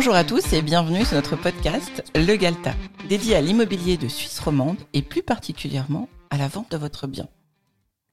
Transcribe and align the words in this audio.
Bonjour 0.00 0.14
à 0.14 0.24
tous 0.24 0.54
et 0.54 0.62
bienvenue 0.62 1.04
sur 1.04 1.16
notre 1.16 1.36
podcast 1.36 2.02
Le 2.14 2.34
Galta, 2.36 2.72
dédié 3.10 3.36
à 3.36 3.42
l'immobilier 3.42 3.98
de 3.98 4.08
Suisse 4.08 4.40
romande 4.40 4.78
et 4.94 5.02
plus 5.02 5.22
particulièrement 5.22 6.08
à 6.30 6.38
la 6.38 6.48
vente 6.48 6.70
de 6.70 6.78
votre 6.78 7.06
bien. 7.06 7.28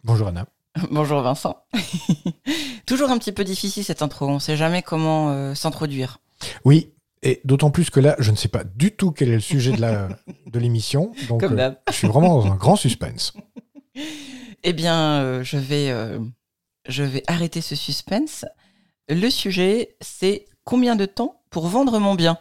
Bonjour 0.04 0.28
Anna. 0.28 0.48
Bonjour 0.92 1.21
Vincent. 1.21 1.64
Toujours 2.86 3.10
un 3.10 3.18
petit 3.18 3.32
peu 3.32 3.46
difficile 3.46 3.86
cette 3.86 4.02
intro, 4.02 4.28
on 4.28 4.34
ne 4.34 4.39
sait 4.39 4.58
jamais 4.58 4.82
comment 4.82 5.30
euh, 5.30 5.56
s'introduire. 5.56 6.20
Oui, 6.66 6.92
et 7.24 7.39
d'autant 7.46 7.71
plus 7.71 7.90
que 7.90 8.02
là, 8.02 8.18
je 8.20 8.32
ne 8.32 8.36
sais 8.36 8.50
pas 8.50 8.66
du 8.66 8.92
tout 8.92 9.12
quel 9.12 9.30
est 9.30 9.36
le 9.36 9.40
sujet 9.40 9.72
de, 9.72 9.80
la, 9.80 10.10
de 10.46 10.60
l'émission, 10.60 11.14
donc 11.30 11.40
Comme 11.40 11.54
euh, 11.54 11.56
d'hab. 11.56 11.80
je 11.88 11.94
suis 11.94 12.08
vraiment 12.10 12.42
dans 12.42 12.52
un 12.52 12.58
grand 12.58 12.75
suspense. 12.75 13.32
Eh 14.64 14.74
bien, 14.74 15.22
euh, 15.22 15.42
je, 15.42 15.56
vais, 15.56 16.19
je 16.89 17.04
vais 17.04 17.24
arrêter 17.28 17.61
ce 17.61 17.78
suspense. 17.78 18.44
Le 19.08 19.30
sujet, 19.30 19.96
c'est 20.02 20.47
combien 20.68 20.98
de 20.98 21.06
temps 21.06 21.39
pour 21.50 21.68
vendre 21.68 21.98
mon 21.98 22.14
bien 22.14 22.38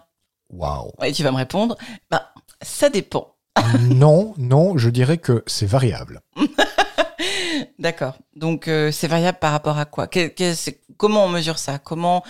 Waouh. 0.50 0.90
Et 1.04 1.12
tu 1.12 1.22
vas 1.22 1.30
me 1.30 1.36
répondre, 1.36 1.76
bah, 2.10 2.32
ça 2.60 2.88
dépend. 2.90 3.36
Non, 3.88 4.34
non, 4.36 4.76
je 4.76 4.90
dirais 4.90 5.18
que 5.18 5.42
c'est 5.46 5.64
variable. 5.66 6.20
D'accord. 7.78 8.18
Donc, 8.34 8.68
euh, 8.68 8.90
c'est 8.90 9.06
variable 9.06 9.38
par 9.38 9.52
rapport 9.52 9.78
à 9.78 9.84
quoi? 9.84 10.06
Que- 10.08 10.28
que- 10.28 10.54
c'est- 10.54 10.80
Comment 10.98 11.24
on 11.26 11.28
mesure 11.28 11.58
ça? 11.58 11.78
Comment 11.78 12.24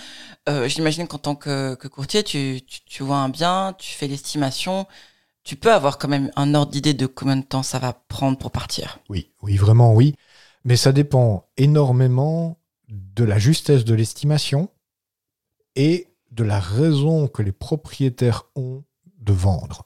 euh, 0.49 0.67
J'imagine 0.67 1.07
qu'en 1.07 1.17
tant 1.17 1.35
que, 1.35 1.75
que 1.75 1.87
courtier, 1.87 2.21
tu, 2.23 2.59
tu, 2.67 2.81
tu 2.85 3.03
vois 3.03 3.17
un 3.17 3.29
bien, 3.29 3.73
tu 3.79 3.93
fais 3.93 4.07
l'estimation, 4.07 4.85
tu 5.45 5.55
peux 5.55 5.71
avoir 5.73 5.97
quand 5.97 6.09
même 6.09 6.31
un 6.35 6.53
ordre 6.53 6.71
d'idée 6.71 6.93
de 6.93 7.05
combien 7.07 7.37
de 7.37 7.45
temps 7.45 7.63
ça 7.63 7.79
va 7.79 7.93
prendre 7.93 8.37
pour 8.37 8.51
partir. 8.51 8.99
Oui, 9.09 9.31
oui, 9.41 9.55
vraiment 9.57 9.93
oui. 9.93 10.15
Mais 10.65 10.75
ça 10.75 10.91
dépend 10.91 11.47
énormément 11.55 12.57
de 12.89 13.23
la 13.23 13.39
justesse 13.39 13.85
de 13.85 13.93
l'estimation 13.95 14.69
et 15.77 16.07
de 16.31 16.43
la 16.43 16.59
raison 16.59 17.29
que 17.29 17.41
les 17.41 17.53
propriétaires 17.53 18.43
ont 18.55 18.83
de 19.21 19.31
vendre. 19.31 19.85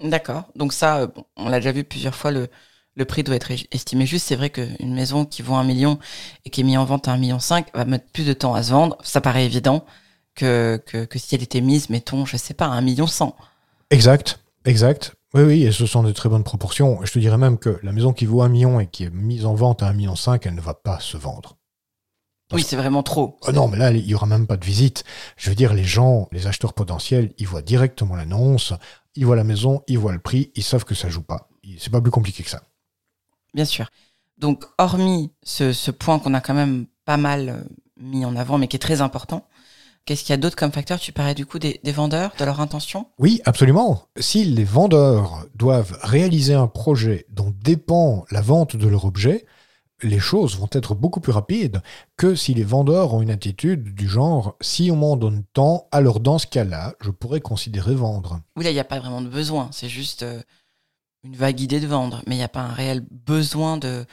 D'accord. 0.00 0.44
Donc 0.54 0.72
ça, 0.72 0.98
euh, 0.98 1.06
bon, 1.08 1.24
on 1.36 1.48
l'a 1.48 1.58
déjà 1.58 1.72
vu 1.72 1.82
plusieurs 1.82 2.14
fois, 2.14 2.30
le, 2.30 2.48
le 2.94 3.04
prix 3.04 3.24
doit 3.24 3.34
être 3.34 3.50
estimé 3.72 4.06
juste. 4.06 4.26
C'est 4.26 4.36
vrai 4.36 4.50
qu'une 4.50 4.94
maison 4.94 5.24
qui 5.24 5.42
vaut 5.42 5.56
un 5.56 5.64
million 5.64 5.98
et 6.44 6.50
qui 6.50 6.60
est 6.60 6.64
mise 6.64 6.78
en 6.78 6.84
vente 6.84 7.08
à 7.08 7.12
un 7.12 7.18
million 7.18 7.40
cinq 7.40 7.74
va 7.74 7.84
mettre 7.84 8.06
plus 8.12 8.26
de 8.26 8.32
temps 8.32 8.54
à 8.54 8.62
se 8.62 8.70
vendre. 8.70 8.96
Ça 9.02 9.20
paraît 9.20 9.44
évident 9.44 9.84
que, 10.36 10.80
que, 10.86 11.04
que 11.04 11.18
si 11.18 11.34
elle 11.34 11.42
était 11.42 11.60
mise, 11.60 11.90
mettons, 11.90 12.24
je 12.24 12.36
sais 12.36 12.54
pas, 12.54 12.66
à 12.66 12.70
un 12.70 12.80
million 12.80 13.08
cent. 13.08 13.34
Exact, 13.90 14.40
exact. 14.64 15.16
Oui, 15.34 15.42
oui, 15.42 15.64
et 15.64 15.72
ce 15.72 15.84
sont 15.84 16.02
de 16.02 16.12
très 16.12 16.30
bonnes 16.30 16.44
proportions. 16.44 17.04
Je 17.04 17.12
te 17.12 17.18
dirais 17.18 17.36
même 17.36 17.58
que 17.58 17.78
la 17.82 17.92
maison 17.92 18.14
qui 18.14 18.24
vaut 18.24 18.40
un 18.40 18.48
million 18.48 18.80
et 18.80 18.86
qui 18.86 19.04
est 19.04 19.10
mise 19.10 19.44
en 19.44 19.54
vente 19.54 19.82
à 19.82 19.88
un 19.88 19.92
million 19.92 20.16
cinq, 20.16 20.46
elle 20.46 20.54
ne 20.54 20.60
va 20.60 20.74
pas 20.74 21.00
se 21.00 21.18
vendre. 21.18 21.57
Oui, 22.52 22.62
c'est 22.62 22.76
vraiment 22.76 23.02
trop. 23.02 23.38
Oh 23.46 23.52
non, 23.52 23.68
mais 23.68 23.76
là, 23.76 23.90
il 23.90 24.06
y 24.06 24.14
aura 24.14 24.26
même 24.26 24.46
pas 24.46 24.56
de 24.56 24.64
visite. 24.64 25.04
Je 25.36 25.50
veux 25.50 25.56
dire, 25.56 25.74
les 25.74 25.84
gens, 25.84 26.28
les 26.32 26.46
acheteurs 26.46 26.72
potentiels, 26.72 27.32
ils 27.38 27.46
voient 27.46 27.62
directement 27.62 28.16
l'annonce, 28.16 28.72
ils 29.14 29.26
voient 29.26 29.36
la 29.36 29.44
maison, 29.44 29.82
ils 29.86 29.98
voient 29.98 30.12
le 30.12 30.18
prix, 30.18 30.50
ils 30.54 30.62
savent 30.62 30.84
que 30.84 30.94
ça 30.94 31.08
joue 31.10 31.22
pas. 31.22 31.48
C'est 31.78 31.90
pas 31.92 32.00
plus 32.00 32.10
compliqué 32.10 32.42
que 32.42 32.50
ça. 32.50 32.62
Bien 33.52 33.66
sûr. 33.66 33.90
Donc, 34.38 34.64
hormis 34.78 35.30
ce, 35.42 35.72
ce 35.72 35.90
point 35.90 36.18
qu'on 36.18 36.32
a 36.32 36.40
quand 36.40 36.54
même 36.54 36.86
pas 37.04 37.16
mal 37.16 37.48
euh, 37.48 37.62
mis 38.00 38.24
en 38.24 38.36
avant, 38.36 38.56
mais 38.56 38.68
qui 38.68 38.76
est 38.76 38.80
très 38.80 39.02
important, 39.02 39.46
qu'est-ce 40.04 40.22
qu'il 40.22 40.30
y 40.30 40.34
a 40.34 40.38
d'autre 40.38 40.56
comme 40.56 40.72
facteur? 40.72 40.98
Tu 40.98 41.12
parlais 41.12 41.34
du 41.34 41.44
coup 41.44 41.58
des, 41.58 41.80
des 41.84 41.92
vendeurs, 41.92 42.32
de 42.38 42.44
leur 42.46 42.60
intention? 42.60 43.08
Oui, 43.18 43.42
absolument. 43.44 44.04
Si 44.18 44.44
les 44.44 44.64
vendeurs 44.64 45.46
doivent 45.54 45.98
réaliser 46.02 46.54
un 46.54 46.68
projet 46.68 47.26
dont 47.28 47.52
dépend 47.62 48.24
la 48.30 48.40
vente 48.40 48.76
de 48.76 48.86
leur 48.86 49.04
objet, 49.04 49.44
les 50.02 50.18
choses 50.18 50.58
vont 50.58 50.68
être 50.72 50.94
beaucoup 50.94 51.20
plus 51.20 51.32
rapides 51.32 51.80
que 52.16 52.34
si 52.34 52.54
les 52.54 52.64
vendeurs 52.64 53.14
ont 53.14 53.22
une 53.22 53.30
attitude 53.30 53.94
du 53.94 54.08
genre 54.08 54.56
si 54.60 54.90
on 54.90 54.96
m'en 54.96 55.16
donne 55.16 55.44
tant, 55.52 55.88
alors 55.90 56.20
dans 56.20 56.38
ce 56.38 56.46
cas-là, 56.46 56.94
je 57.00 57.10
pourrais 57.10 57.40
considérer 57.40 57.94
vendre. 57.94 58.40
Oui, 58.56 58.64
là, 58.64 58.70
il 58.70 58.74
n'y 58.74 58.80
a 58.80 58.84
pas 58.84 59.00
vraiment 59.00 59.20
de 59.20 59.28
besoin. 59.28 59.68
C'est 59.72 59.88
juste 59.88 60.22
euh, 60.22 60.40
une 61.24 61.36
vague 61.36 61.60
idée 61.60 61.80
de 61.80 61.86
vendre, 61.86 62.22
mais 62.26 62.34
il 62.34 62.38
n'y 62.38 62.44
a 62.44 62.48
pas 62.48 62.60
un 62.60 62.72
réel 62.72 63.04
besoin 63.10 63.76
de, 63.76 64.06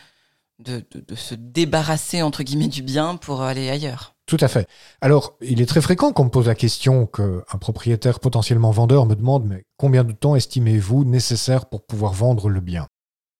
de, 0.59 0.83
de, 0.91 1.01
de 1.01 1.15
se 1.15 1.35
débarrasser, 1.35 2.21
entre 2.21 2.43
guillemets, 2.43 2.67
du 2.67 2.81
bien 2.81 3.15
pour 3.15 3.41
aller 3.41 3.69
ailleurs. 3.69 4.15
Tout 4.25 4.37
à 4.39 4.47
fait. 4.47 4.67
Alors, 5.01 5.37
il 5.41 5.61
est 5.61 5.67
très 5.67 5.81
fréquent 5.81 6.11
qu'on 6.11 6.25
me 6.25 6.29
pose 6.29 6.47
la 6.47 6.55
question 6.55 7.05
qu'un 7.05 7.57
propriétaire 7.59 8.19
potentiellement 8.19 8.71
vendeur 8.71 9.05
me 9.05 9.15
demande 9.15 9.45
mais 9.45 9.65
combien 9.77 10.03
de 10.03 10.13
temps 10.13 10.35
estimez-vous 10.35 11.05
nécessaire 11.05 11.67
pour 11.67 11.85
pouvoir 11.85 12.13
vendre 12.13 12.49
le 12.49 12.59
bien? 12.59 12.87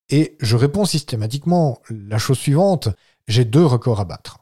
Et 0.10 0.38
je 0.40 0.56
réponds 0.56 0.86
systématiquement 0.86 1.80
la 1.90 2.18
chose 2.18 2.38
suivante, 2.38 2.90
j'ai 3.28 3.46
deux 3.46 3.66
records 3.66 4.00
à 4.00 4.06
battre. 4.06 4.40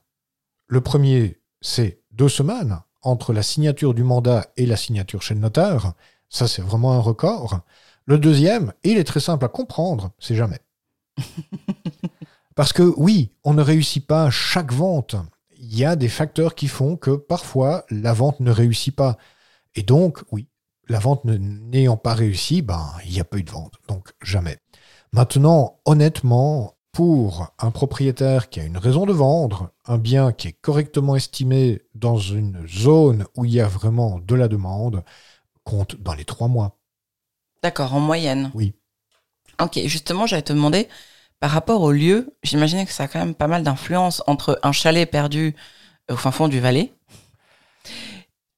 Le 0.67 0.81
premier, 0.81 1.39
c'est 1.61 2.01
deux 2.11 2.29
semaines 2.29 2.79
entre 3.01 3.33
la 3.33 3.43
signature 3.43 3.93
du 3.93 4.03
mandat 4.03 4.47
et 4.57 4.65
la 4.65 4.77
signature 4.77 5.21
chez 5.21 5.33
le 5.33 5.39
notaire. 5.39 5.93
Ça, 6.29 6.47
c'est 6.47 6.61
vraiment 6.61 6.93
un 6.93 6.99
record. 6.99 7.61
Le 8.05 8.17
deuxième, 8.17 8.73
il 8.83 8.97
est 8.97 9.03
très 9.03 9.19
simple 9.19 9.45
à 9.45 9.49
comprendre, 9.49 10.11
c'est 10.19 10.35
jamais. 10.35 10.59
Parce 12.55 12.73
que 12.73 12.83
oui, 12.97 13.31
on 13.43 13.53
ne 13.53 13.61
réussit 13.61 14.05
pas 14.05 14.29
chaque 14.29 14.73
vente 14.73 15.15
il 15.63 15.77
y 15.79 15.85
a 15.85 15.95
des 15.95 16.09
facteurs 16.09 16.55
qui 16.55 16.67
font 16.67 16.97
que 16.97 17.11
parfois 17.11 17.85
la 17.89 18.13
vente 18.13 18.41
ne 18.41 18.51
réussit 18.51 18.93
pas. 18.93 19.17
Et 19.75 19.83
donc, 19.83 20.21
oui, 20.31 20.49
la 20.89 20.99
vente 20.99 21.23
n'ayant 21.23 21.95
pas 21.95 22.13
réussi, 22.13 22.61
ben, 22.61 22.91
il 23.05 23.11
n'y 23.11 23.21
a 23.21 23.23
pas 23.23 23.37
eu 23.37 23.43
de 23.43 23.49
vente. 23.49 23.75
Donc, 23.87 24.11
jamais. 24.21 24.57
Maintenant, 25.13 25.79
honnêtement, 25.85 26.73
pour 26.91 27.51
un 27.59 27.69
propriétaire 27.69 28.49
qui 28.49 28.59
a 28.59 28.63
une 28.63 28.77
raison 28.77 29.05
de 29.05 29.13
vendre, 29.13 29.69
un 29.85 29.99
bien 29.99 30.31
qui 30.31 30.47
est 30.47 30.53
correctement 30.53 31.15
estimé 31.15 31.81
dans 31.93 32.17
une 32.17 32.67
zone 32.67 33.25
où 33.35 33.45
il 33.45 33.53
y 33.53 33.61
a 33.61 33.67
vraiment 33.67 34.19
de 34.19 34.33
la 34.35 34.47
demande, 34.47 35.03
compte 35.63 35.95
dans 36.01 36.15
les 36.15 36.25
trois 36.25 36.47
mois. 36.47 36.77
D'accord, 37.61 37.93
en 37.93 37.99
moyenne. 37.99 38.51
Oui. 38.55 38.73
Ok, 39.61 39.79
justement, 39.85 40.25
j'allais 40.25 40.41
te 40.41 40.51
demander, 40.51 40.89
par 41.39 41.51
rapport 41.51 41.81
au 41.81 41.91
lieu, 41.91 42.35
j'imaginais 42.41 42.85
que 42.87 42.91
ça 42.91 43.03
a 43.03 43.07
quand 43.07 43.19
même 43.19 43.35
pas 43.35 43.47
mal 43.47 43.61
d'influence 43.61 44.23
entre 44.25 44.59
un 44.63 44.71
chalet 44.71 45.09
perdu 45.09 45.55
au 46.09 46.15
fin 46.15 46.31
fond 46.31 46.47
du 46.47 46.59
Valais. 46.59 46.91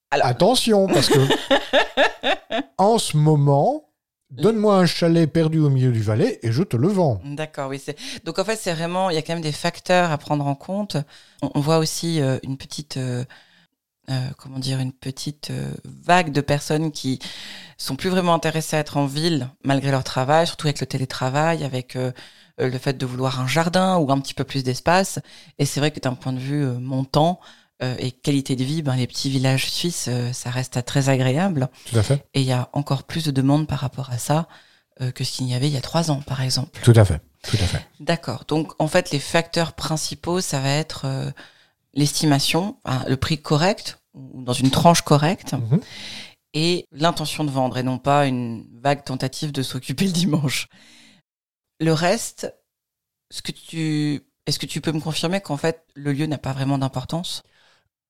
Alors- 0.10 0.28
Attention, 0.28 0.88
parce 0.88 1.10
que 1.10 1.20
en 2.78 2.98
ce 2.98 3.18
moment, 3.18 3.85
donne-moi 4.32 4.78
un 4.78 4.86
chalet 4.86 5.32
perdu 5.32 5.60
au 5.60 5.70
milieu 5.70 5.92
du 5.92 6.02
Valais 6.02 6.40
et 6.44 6.52
je 6.52 6.64
te 6.64 6.78
le 6.78 6.88
vends. 6.88 7.22
D'accord, 7.24 7.70
oui. 7.70 7.82
Donc 8.24 8.40
en 8.40 8.44
fait, 8.44 8.56
c'est 8.56 8.74
vraiment, 8.74 9.10
il 9.10 9.16
y 9.16 9.18
a 9.18 9.22
quand 9.22 9.34
même 9.34 9.44
des 9.44 9.52
facteurs 9.52 10.12
à 10.12 10.18
prendre 10.18 10.46
en 10.46 10.56
compte. 10.56 10.98
On, 11.42 11.60
voit 11.60 11.78
aussi 11.78 12.22
euh, 12.22 12.38
une 12.44 12.58
petite, 12.58 12.98
euh, 12.98 13.24
euh, 14.10 14.28
comment 14.38 14.60
dire, 14.60 14.80
une 14.80 14.94
petite 14.94 15.52
vague 15.84 16.32
de 16.32 16.42
personnes 16.42 16.92
qui 16.92 17.20
sont 17.78 17.96
plus 17.96 18.10
vraiment 18.10 18.34
intéressées 18.34 18.76
à 18.76 18.80
être 18.80 18.98
en 18.98 19.06
ville 19.06 19.50
malgré 19.64 19.92
leur 19.92 20.04
travail, 20.04 20.48
surtout 20.48 20.68
avec 20.68 20.80
le 20.80 20.88
télétravail, 20.88 21.64
avec 21.64 21.98
le 22.58 22.78
fait 22.78 22.98
de 22.98 23.06
vouloir 23.06 23.42
un 23.42 23.48
jardin 23.48 23.98
ou 23.98 24.12
un 24.12 24.20
petit 24.20 24.34
peu 24.34 24.44
plus 24.44 24.64
d'espace. 24.64 25.20
Et 25.60 25.66
c'est 25.66 25.80
vrai 25.80 25.92
que 25.92 26.00
d'un 26.00 26.14
point 26.14 26.34
de 26.34 26.40
vue 26.40 26.66
montant 26.80 27.40
euh, 27.82 27.96
et 28.00 28.12
qualité 28.12 28.56
de 28.56 28.64
vie, 28.64 28.82
ben, 28.82 28.96
les 28.96 29.08
petits 29.08 29.30
villages 29.30 29.70
suisses, 29.70 30.08
euh, 30.08 30.32
ça 30.34 30.50
reste 30.50 30.84
très 30.86 31.10
agréable. 31.10 31.70
Tout 31.90 31.98
à 31.98 32.04
fait. 32.04 32.26
Et 32.34 32.42
il 32.42 32.48
y 32.48 32.52
a 32.54 32.70
encore 32.74 33.04
plus 33.04 33.26
de 33.26 33.32
demandes 33.32 33.68
par 33.68 33.80
rapport 33.80 34.10
à 34.12 34.18
ça 34.18 34.48
euh, 35.02 35.12
que 35.12 35.24
ce 35.24 35.32
qu'il 35.34 35.48
y 35.48 35.54
avait 35.54 35.68
il 35.68 35.74
y 35.74 35.78
a 35.78 35.82
trois 35.82 36.10
ans, 36.12 36.22
par 36.22 36.42
exemple. 36.42 36.80
Tout 36.84 36.94
à 36.96 37.04
fait. 37.04 37.22
Tout 37.44 37.58
à 37.58 37.66
fait. 37.68 37.86
D'accord. 38.00 38.46
Donc, 38.48 38.72
en 38.80 38.88
fait, 38.88 39.12
les 39.12 39.20
facteurs 39.20 39.74
principaux, 39.74 40.40
ça 40.42 40.60
va 40.62 40.70
être 40.70 41.06
l'estimation, 41.94 42.78
le 43.08 43.16
prix 43.16 43.40
correct, 43.42 44.00
ou 44.14 44.42
dans 44.44 44.54
une 44.54 44.72
tranche 44.72 45.02
correcte, 45.02 45.54
Mhm. 45.54 45.80
et 46.54 46.86
l'intention 46.92 47.44
de 47.44 47.52
vendre, 47.52 47.78
et 47.78 47.84
non 47.84 47.98
pas 48.00 48.26
une 48.26 48.66
vague 48.82 49.04
tentative 49.04 49.52
de 49.52 49.62
s'occuper 49.62 50.06
le 50.06 50.12
dimanche. 50.12 50.68
Le 51.80 51.92
reste, 51.94 52.54
ce 53.32 53.42
que 53.42 53.52
tu, 53.52 54.22
est-ce 54.48 54.58
que 54.60 54.66
tu 54.66 54.82
peux 54.82 54.92
me 54.92 55.00
confirmer 55.02 55.42
qu'en 55.42 55.58
fait, 55.58 55.84
le 55.94 56.14
lieu 56.14 56.26
n'a 56.26 56.38
pas 56.38 56.54
vraiment 56.54 56.78
d'importance? 56.78 57.44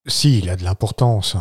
Si, 0.07 0.39
il 0.39 0.49
a 0.49 0.55
de 0.55 0.63
l'importance. 0.63 1.35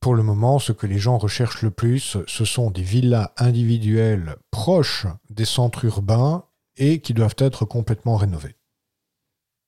Pour 0.00 0.14
le 0.14 0.22
moment, 0.22 0.58
ce 0.58 0.72
que 0.72 0.86
les 0.86 0.98
gens 0.98 1.18
recherchent 1.18 1.62
le 1.62 1.70
plus, 1.70 2.16
ce 2.26 2.44
sont 2.44 2.70
des 2.70 2.82
villas 2.82 3.32
individuelles 3.36 4.36
proches 4.50 5.06
des 5.30 5.44
centres 5.44 5.84
urbains 5.84 6.44
et 6.76 7.00
qui 7.00 7.14
doivent 7.14 7.36
être 7.38 7.64
complètement 7.64 8.16
rénovées. 8.16 8.56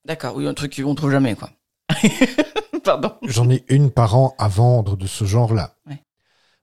D'accord, 0.05 0.35
oui, 0.35 0.47
un 0.47 0.53
truc 0.53 0.75
qu'on 0.75 0.95
trouve 0.95 1.11
jamais, 1.11 1.35
quoi. 1.35 1.51
Pardon. 2.83 3.13
J'en 3.23 3.49
ai 3.49 3.63
une 3.69 3.91
par 3.91 4.15
an 4.15 4.35
à 4.37 4.47
vendre 4.47 4.97
de 4.97 5.07
ce 5.07 5.25
genre-là. 5.25 5.75
Ouais. 5.87 6.03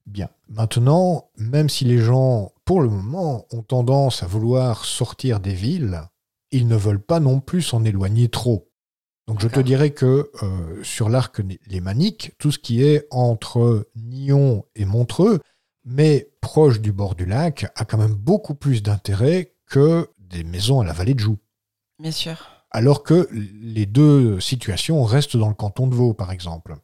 Bien. 0.07 0.29
Maintenant, 0.49 1.31
même 1.37 1.69
si 1.69 1.85
les 1.85 1.99
gens, 1.99 2.53
pour 2.65 2.81
le 2.81 2.89
moment, 2.89 3.47
ont 3.53 3.63
tendance 3.63 4.23
à 4.23 4.27
vouloir 4.27 4.85
sortir 4.85 5.41
des 5.41 5.55
villes, 5.55 6.03
ils 6.51 6.69
ne 6.69 6.77
veulent 6.77 7.03
pas 7.03 7.21
non 7.21 7.41
plus 7.41 7.63
s'en 7.63 7.85
éloigner 7.85 8.29
trop. 8.29 8.69
Donc 9.27 9.41
je 9.41 9.49
te 9.49 9.61
dirais 9.61 9.91
que 9.91 10.31
euh, 10.43 10.83
sur 10.83 11.09
l'arc 11.09 11.41
lémanique, 11.67 12.33
tout 12.39 12.51
ce 12.51 12.59
qui 12.59 12.83
est 12.83 13.07
entre 13.11 13.89
Nyon 13.95 14.65
et 14.75 14.85
Montreux, 14.85 15.41
mais 15.85 16.31
proche 16.41 16.81
du 16.81 16.93
bord 16.93 17.15
du 17.15 17.25
lac, 17.25 17.67
a 17.77 17.85
quand 17.85 17.99
même 17.99 18.15
beaucoup 18.15 18.55
plus 18.55 18.83
d'intérêt 18.83 19.55
que 19.67 20.09
des 20.19 20.45
maisons 20.45 20.81
à 20.81 20.85
la 20.85 20.93
vallée 20.93 21.15
de 21.15 21.21
Joux. 21.21 21.39
Bien 21.99 22.11
sûr. 22.11 22.49
Alors 22.71 23.03
que 23.03 23.29
les 23.33 23.87
deux 23.87 24.41
situations 24.41 25.05
restent 25.05 25.37
dans 25.37 25.49
le 25.49 25.55
canton 25.55 25.87
de 25.87 25.95
Vaud, 25.95 26.15
par 26.15 26.33
exemple. 26.33 26.77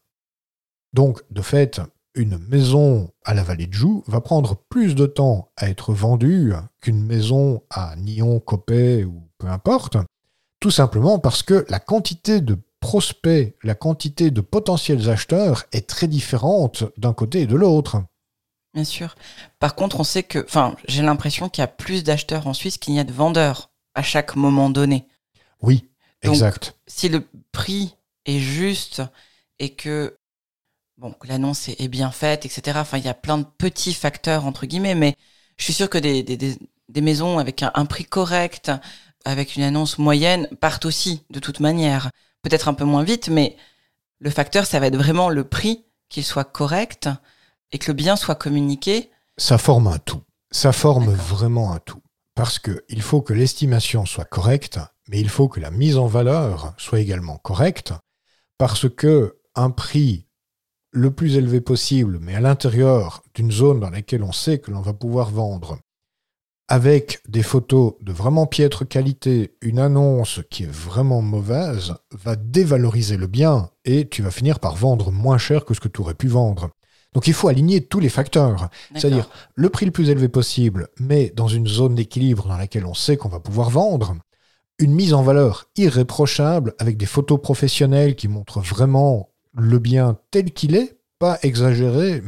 Donc, 0.92 1.22
de 1.30 1.42
fait, 1.42 1.80
une 2.14 2.38
maison 2.38 3.10
à 3.24 3.34
la 3.34 3.42
vallée 3.42 3.66
de 3.66 3.72
Joux 3.72 4.04
va 4.06 4.20
prendre 4.20 4.56
plus 4.68 4.94
de 4.94 5.06
temps 5.06 5.50
à 5.56 5.68
être 5.70 5.92
vendue 5.92 6.52
qu'une 6.80 7.02
maison 7.02 7.62
à 7.70 7.96
Nyon, 7.96 8.40
Copet 8.40 9.04
ou 9.04 9.28
peu 9.38 9.46
importe, 9.46 9.96
tout 10.60 10.70
simplement 10.70 11.18
parce 11.18 11.42
que 11.42 11.64
la 11.68 11.80
quantité 11.80 12.40
de 12.40 12.58
prospects, 12.80 13.54
la 13.62 13.74
quantité 13.74 14.30
de 14.30 14.40
potentiels 14.40 15.10
acheteurs 15.10 15.64
est 15.72 15.88
très 15.88 16.08
différente 16.08 16.84
d'un 16.96 17.12
côté 17.12 17.42
et 17.42 17.46
de 17.46 17.56
l'autre. 17.56 18.02
Bien 18.74 18.84
sûr. 18.84 19.16
Par 19.58 19.74
contre, 19.74 20.00
on 20.00 20.04
sait 20.04 20.22
que, 20.22 20.44
enfin, 20.44 20.76
j'ai 20.86 21.02
l'impression 21.02 21.48
qu'il 21.48 21.62
y 21.62 21.64
a 21.64 21.68
plus 21.68 22.04
d'acheteurs 22.04 22.46
en 22.46 22.54
Suisse 22.54 22.78
qu'il 22.78 22.94
n'y 22.94 23.00
a 23.00 23.04
de 23.04 23.12
vendeurs 23.12 23.70
à 23.94 24.02
chaque 24.02 24.36
moment 24.36 24.70
donné. 24.70 25.06
Oui, 25.62 25.88
exact. 26.22 26.76
Si 26.86 27.08
le 27.08 27.26
prix 27.52 27.96
est 28.26 28.38
juste 28.38 29.02
et 29.58 29.70
que 29.74 30.16
bon, 30.98 31.14
l'annonce 31.24 31.68
est, 31.68 31.88
bien 31.88 32.10
faite, 32.10 32.46
etc. 32.46 32.78
Enfin, 32.80 32.98
il 32.98 33.04
y 33.04 33.08
a 33.08 33.14
plein 33.14 33.38
de 33.38 33.46
petits 33.56 33.94
facteurs 33.94 34.46
entre 34.46 34.66
guillemets, 34.66 34.94
mais 34.94 35.16
je 35.56 35.64
suis 35.64 35.72
sûr 35.72 35.90
que 35.90 35.98
des, 35.98 36.22
des, 36.22 36.56
des 36.88 37.00
maisons 37.00 37.38
avec 37.38 37.62
un, 37.62 37.72
un, 37.74 37.86
prix 37.86 38.04
correct, 38.04 38.70
avec 39.24 39.56
une 39.56 39.62
annonce 39.62 39.98
moyenne, 39.98 40.48
partent 40.60 40.86
aussi 40.86 41.24
de 41.30 41.40
toute 41.40 41.60
manière. 41.60 42.10
Peut-être 42.42 42.68
un 42.68 42.74
peu 42.74 42.84
moins 42.84 43.04
vite, 43.04 43.28
mais 43.28 43.56
le 44.18 44.30
facteur, 44.30 44.66
ça 44.66 44.80
va 44.80 44.86
être 44.86 44.96
vraiment 44.96 45.28
le 45.28 45.44
prix, 45.44 45.84
qu'il 46.08 46.24
soit 46.24 46.44
correct 46.44 47.08
et 47.72 47.78
que 47.78 47.90
le 47.90 47.94
bien 47.94 48.16
soit 48.16 48.34
communiqué. 48.34 49.10
Ça 49.36 49.58
forme 49.58 49.88
un 49.88 49.98
tout. 49.98 50.22
Ça 50.50 50.72
forme 50.72 51.12
vraiment 51.12 51.72
un 51.72 51.78
tout. 51.78 52.02
Parce 52.34 52.58
qu'il 52.58 53.02
faut 53.02 53.20
que 53.20 53.32
l'estimation 53.32 54.06
soit 54.06 54.24
correcte, 54.24 54.78
mais 55.08 55.20
il 55.20 55.28
faut 55.28 55.48
que 55.48 55.60
la 55.60 55.70
mise 55.70 55.98
en 55.98 56.06
valeur 56.06 56.74
soit 56.78 57.00
également 57.00 57.36
correcte, 57.38 57.92
parce 58.58 58.88
que 58.88 59.38
un 59.54 59.70
prix 59.70 60.26
le 60.90 61.10
plus 61.10 61.36
élevé 61.36 61.60
possible, 61.60 62.18
mais 62.20 62.34
à 62.34 62.40
l'intérieur 62.40 63.22
d'une 63.34 63.50
zone 63.50 63.80
dans 63.80 63.90
laquelle 63.90 64.22
on 64.22 64.32
sait 64.32 64.58
que 64.58 64.70
l'on 64.70 64.80
va 64.80 64.92
pouvoir 64.92 65.30
vendre, 65.30 65.78
avec 66.68 67.20
des 67.26 67.42
photos 67.42 67.94
de 68.02 68.12
vraiment 68.12 68.46
piètre 68.46 68.86
qualité, 68.86 69.54
une 69.62 69.78
annonce 69.78 70.40
qui 70.50 70.64
est 70.64 70.70
vraiment 70.70 71.22
mauvaise, 71.22 71.94
va 72.12 72.36
dévaloriser 72.36 73.16
le 73.16 73.26
bien 73.26 73.70
et 73.86 74.06
tu 74.06 74.22
vas 74.22 74.30
finir 74.30 74.60
par 74.60 74.76
vendre 74.76 75.10
moins 75.10 75.38
cher 75.38 75.64
que 75.64 75.72
ce 75.72 75.80
que 75.80 75.88
tu 75.88 76.02
aurais 76.02 76.14
pu 76.14 76.28
vendre. 76.28 76.70
Donc 77.14 77.26
il 77.26 77.32
faut 77.32 77.48
aligner 77.48 77.80
tous 77.80 78.00
les 78.00 78.10
facteurs, 78.10 78.68
c'est-à-dire 78.94 79.30
le 79.54 79.70
prix 79.70 79.86
le 79.86 79.92
plus 79.92 80.10
élevé 80.10 80.28
possible, 80.28 80.88
mais 81.00 81.32
dans 81.34 81.48
une 81.48 81.66
zone 81.66 81.94
d'équilibre 81.94 82.46
dans 82.46 82.58
laquelle 82.58 82.84
on 82.84 82.94
sait 82.94 83.16
qu'on 83.16 83.30
va 83.30 83.40
pouvoir 83.40 83.70
vendre, 83.70 84.16
une 84.78 84.92
mise 84.92 85.14
en 85.14 85.22
valeur 85.22 85.70
irréprochable 85.76 86.74
avec 86.78 86.98
des 86.98 87.06
photos 87.06 87.40
professionnelles 87.40 88.14
qui 88.14 88.28
montrent 88.28 88.60
vraiment 88.60 89.30
le 89.56 89.78
bien 89.78 90.18
tel 90.30 90.52
qu'il 90.52 90.76
est, 90.76 90.97
pas 91.18 91.38
exagéré, 91.42 92.22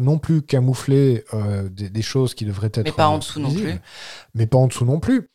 non 0.00 0.18
plus 0.18 0.42
camoufler 0.42 1.24
euh, 1.34 1.68
des, 1.68 2.02
choses 2.02 2.34
qui 2.34 2.44
devraient 2.44 2.70
être. 2.72 2.84
Mais 2.84 2.92
pas 2.92 3.08
en 3.08 3.18
dessous 3.18 3.40
non 3.40 3.52
plus. 3.52 3.74
Mais 4.34 4.46
pas 4.46 4.58
en 4.58 4.68
dessous 4.68 4.84
non 4.84 5.00
plus. 5.00 5.30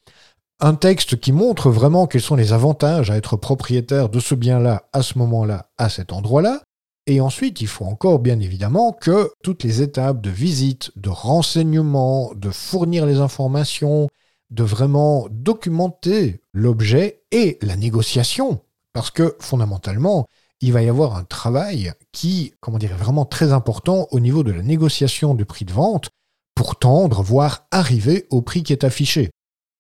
Un 0.59 0.75
texte 0.75 1.19
qui 1.19 1.31
montre 1.31 1.71
vraiment 1.71 2.07
quels 2.07 2.21
sont 2.21 2.35
les 2.35 2.53
avantages 2.53 3.09
à 3.09 3.17
être 3.17 3.35
propriétaire 3.35 4.09
de 4.09 4.19
ce 4.19 4.35
bien-là, 4.35 4.87
à 4.93 5.01
ce 5.01 5.17
moment-là, 5.17 5.71
à 5.77 5.89
cet 5.89 6.13
endroit-là. 6.13 6.61
Et 7.07 7.19
ensuite, 7.19 7.61
il 7.61 7.67
faut 7.67 7.85
encore 7.85 8.19
bien 8.19 8.39
évidemment 8.39 8.93
que 8.93 9.31
toutes 9.43 9.63
les 9.63 9.81
étapes 9.81 10.21
de 10.21 10.29
visite, 10.29 10.91
de 10.95 11.09
renseignement, 11.09 12.31
de 12.35 12.51
fournir 12.51 13.07
les 13.07 13.17
informations, 13.17 14.07
de 14.51 14.63
vraiment 14.63 15.27
documenter 15.31 16.41
l'objet 16.53 17.23
et 17.31 17.57
la 17.61 17.75
négociation. 17.75 18.61
Parce 18.93 19.09
que 19.09 19.35
fondamentalement, 19.39 20.27
il 20.61 20.73
va 20.73 20.83
y 20.83 20.89
avoir 20.89 21.15
un 21.15 21.23
travail 21.23 21.93
qui, 22.11 22.53
comment 22.59 22.77
dire, 22.77 22.91
est 22.91 22.95
vraiment 22.95 23.25
très 23.25 23.51
important 23.51 24.07
au 24.11 24.19
niveau 24.19 24.43
de 24.43 24.51
la 24.51 24.61
négociation 24.61 25.33
du 25.33 25.45
prix 25.45 25.65
de 25.65 25.73
vente 25.73 26.09
pour 26.55 26.77
tendre, 26.77 27.23
voire 27.23 27.65
arriver 27.71 28.27
au 28.29 28.41
prix 28.41 28.63
qui 28.63 28.73
est 28.73 28.83
affiché. 28.83 29.31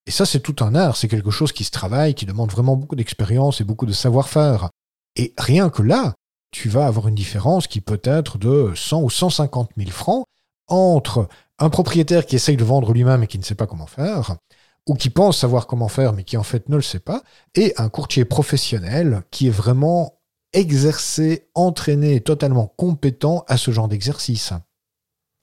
Et 0.07 0.11
ça, 0.11 0.25
c'est 0.25 0.39
tout 0.39 0.55
un 0.63 0.73
art, 0.73 0.97
c'est 0.97 1.07
quelque 1.07 1.29
chose 1.29 1.51
qui 1.51 1.63
se 1.63 1.71
travaille, 1.71 2.15
qui 2.15 2.25
demande 2.25 2.51
vraiment 2.51 2.75
beaucoup 2.75 2.95
d'expérience 2.95 3.61
et 3.61 3.63
beaucoup 3.63 3.85
de 3.85 3.93
savoir-faire. 3.93 4.69
Et 5.15 5.33
rien 5.37 5.69
que 5.69 5.83
là, 5.83 6.15
tu 6.51 6.69
vas 6.69 6.87
avoir 6.87 7.07
une 7.07 7.15
différence 7.15 7.67
qui 7.67 7.81
peut 7.81 8.01
être 8.03 8.37
de 8.37 8.73
100 8.75 9.03
ou 9.03 9.09
150 9.09 9.71
000 9.77 9.91
francs 9.91 10.25
entre 10.67 11.27
un 11.59 11.69
propriétaire 11.69 12.25
qui 12.25 12.35
essaye 12.35 12.57
de 12.57 12.63
vendre 12.63 12.91
lui-même 12.93 13.23
et 13.23 13.27
qui 13.27 13.37
ne 13.37 13.43
sait 13.43 13.55
pas 13.55 13.67
comment 13.67 13.85
faire, 13.85 14.37
ou 14.87 14.95
qui 14.95 15.11
pense 15.11 15.37
savoir 15.37 15.67
comment 15.67 15.87
faire 15.87 16.13
mais 16.13 16.23
qui 16.23 16.37
en 16.37 16.43
fait 16.43 16.67
ne 16.69 16.75
le 16.75 16.81
sait 16.81 16.99
pas, 16.99 17.21
et 17.53 17.73
un 17.77 17.89
courtier 17.89 18.25
professionnel 18.25 19.23
qui 19.29 19.47
est 19.47 19.51
vraiment 19.51 20.20
exercer, 20.53 21.49
entraîner, 21.55 22.21
totalement 22.21 22.67
compétent 22.67 23.45
à 23.47 23.57
ce 23.57 23.71
genre 23.71 23.87
d'exercice. 23.87 24.53